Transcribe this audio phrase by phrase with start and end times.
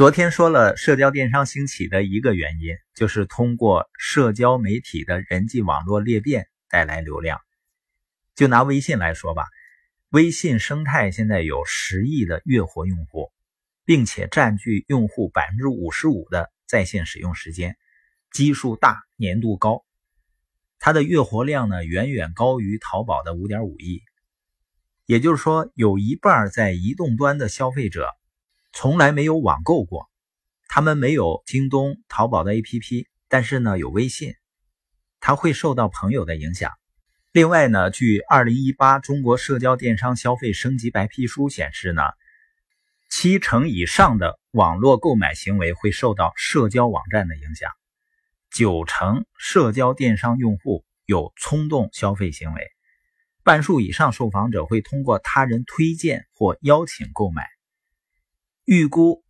[0.00, 7.38] 昨天说了，社交电商兴起的一个原因，就是通过社交媒体的人际网络裂变带来流量。
[8.34, 9.44] 就拿微信来说吧，
[10.08, 13.30] 微信生态现在有十亿的月活用户，
[13.84, 17.76] 并且占据用户百分之五十五的在线使用时间，
[18.32, 19.84] 基数大，粘度高。
[20.78, 24.00] 它的月活量呢，远远高于淘宝的五点五亿。
[25.04, 28.08] 也就是说，有一半在移动端的消费者。
[28.72, 30.08] 从来没有网购过，
[30.68, 34.34] 他们没有京东、淘宝的 APP，但是呢有微信，
[35.18, 36.72] 他会受到朋友的影响。
[37.32, 42.02] 另外呢，据《二零一八中国社交电商消费升级白皮书》显示呢，
[43.08, 47.70] 七成以上的网络购买行为会受到社交网站的影响，
[48.50, 52.66] 九成社交电商用户有冲动消费行为，
[53.44, 57.46] 半数以上受访者会通过他人推荐或邀请购买。
[58.72, 59.24] 预估，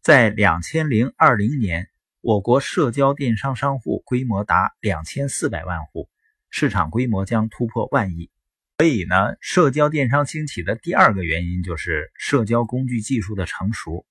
[0.00, 1.88] 在两千零二零年，
[2.20, 6.08] 我国社交电商商户规模达两千四百万户，
[6.50, 8.30] 市场规模将突破万亿。
[8.78, 14.06] 所以呢，社交电商兴起的第二个原因就是社交工具技术的成熟。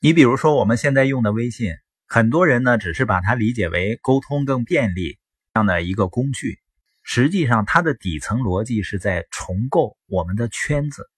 [0.00, 1.72] 你比如说，我们现在用的微信，
[2.06, 5.18] 很多人呢只是把它理解为沟通更便利
[5.54, 6.58] 这样的一个工具，
[7.02, 11.08] 实际上它的底层逻辑是在重构我们的圈子。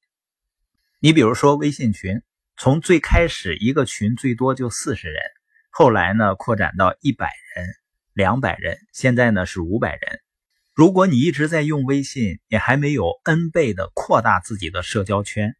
[1.01, 2.23] 你比如说微信群。
[2.59, 5.23] 从最开始一个群最多就四十人，
[5.69, 7.67] 后来呢扩展到一百人、
[8.15, 10.21] 两百人，现在呢是五百人。
[10.73, 15.55] 如果你一直在用微信，你还没有 N 倍的扩大自己的社交圈，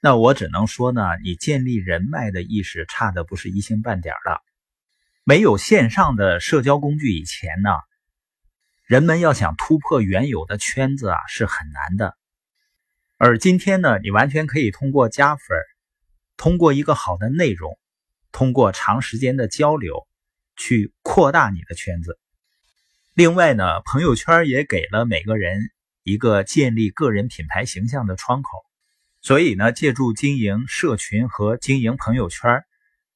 [0.00, 4.42] 那我只能说呢，你建立人脉的意识差的不是一星半点了。
[5.24, 7.70] 没有线上的社交工具以前呢，
[8.84, 12.18] 人们要想突破原有的圈子啊是很难的，
[13.16, 15.58] 而今天呢，你完全可以通过加粉。
[16.36, 17.78] 通过一个好的内容，
[18.32, 20.06] 通过长时间的交流，
[20.56, 22.18] 去扩大你的圈子。
[23.14, 25.70] 另外呢，朋友圈也给了每个人
[26.02, 28.50] 一个建立个人品牌形象的窗口。
[29.20, 32.62] 所以呢，借助经营社群和经营朋友圈，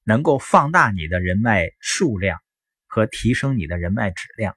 [0.04, 2.38] 能够放大你的人脉数量
[2.86, 4.56] 和提升你的人脉质量。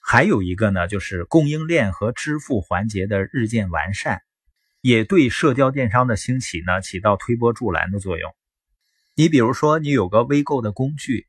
[0.00, 4.22] 还有一个呢，就是供应链和支付环节的日渐完善。
[4.86, 8.36] 也对社交电商的兴起呢起到推波助澜的作用。
[9.14, 11.26] 你比如说，你有个微购的工具，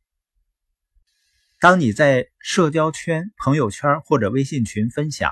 [1.62, 5.32] 当你在社交圈、朋友圈或者微信群分享，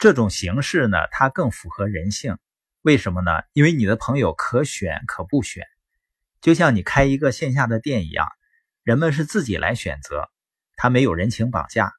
[0.00, 2.38] 这种形式呢，它更符合人性。
[2.82, 3.30] 为什么呢？
[3.52, 5.62] 因为你的朋友可选可不选，
[6.40, 8.26] 就像你开一个线下的店一样，
[8.82, 10.28] 人们是自己来选择，
[10.74, 11.92] 他没有人情绑架，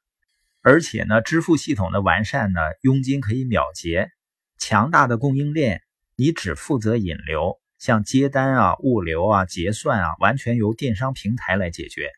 [0.60, 4.10] 而且呢，支付系统的完善呢，佣金可以秒结。
[4.60, 5.82] 强大的供应链，
[6.16, 12.10] 你只负责引流，像接单啊、物流啊、结算啊，完全由电商平台来解决。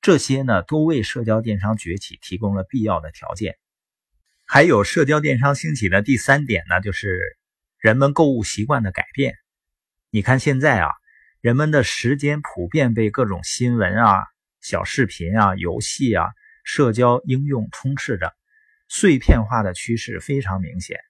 [0.00, 3.56] 这些呢，都为社交电商崛起提供了必要的条件。
[4.46, 7.20] 还有社交电商兴起的第三点呢，就是
[7.78, 9.34] 人们购物习惯的改变。
[10.10, 10.90] 你看现在啊，
[11.40, 14.22] 人们的时间普遍被各种新闻啊、
[14.60, 16.28] 小视频啊、游戏啊、
[16.62, 18.32] 社交应用充斥着，
[18.86, 21.00] 碎片化的趋势非常明显。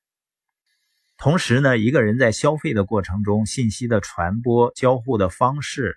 [1.16, 5.96] 同时呢，一个人在消费的过程中，信息的传播、交互的方式、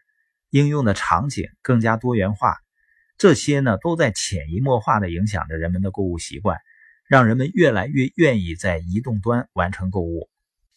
[0.51, 2.55] 应用的场景更加多元化，
[3.17, 6.59] 这些呢都在潜移默化的影响着人们的购物习惯，
[7.07, 10.29] 让人们越来越愿意在移动端完成购物。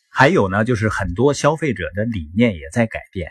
[0.08, 3.30] 还有呢，就是很多消费者的理念也在改变，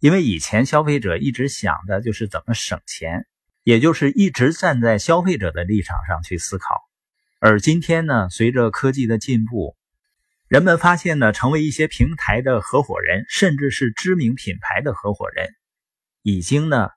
[0.00, 3.24] 因为以前消费者一直想的就是怎么省钱，
[3.62, 6.74] 也就是一直站在消费者的立场上去思考，
[7.38, 9.76] 而今天呢，随着科技的进步。
[10.50, 15.48] 人们发现呢，成为一些平台的合伙人，甚至是知名品牌的合伙人，
[16.22, 16.88] 已经呢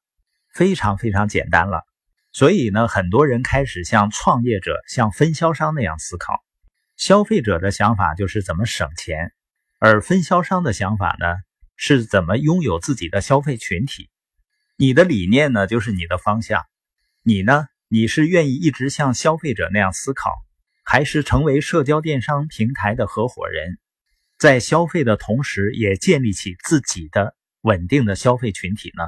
[0.52, 1.84] 非常非常简单了。
[2.32, 6.44] 所以呢，很多人开始像创业者、像分销商那样思考。
[6.98, 9.32] 消费者的想法就是怎么省钱，
[9.78, 11.28] 而分销商的想法呢
[11.76, 14.10] 是怎么拥有自己的消费群体。
[14.78, 16.64] 你的理念呢就是你的方向，
[17.22, 20.32] 你呢你是愿意一直像消费者那样思考。
[20.84, 23.80] 还是成为社交电商平台的合伙人，
[24.38, 29.04] 在消费的同时，也建立起自己的稳定的消费群体呢？